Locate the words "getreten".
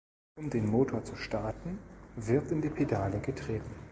3.19-3.69